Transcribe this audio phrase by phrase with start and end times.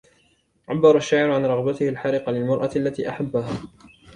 [0.69, 3.61] عبّر الشاعر عن رغبته الحارقة للمرأة التي أحبها.